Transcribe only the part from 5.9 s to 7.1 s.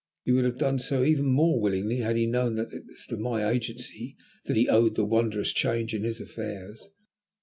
in his affairs.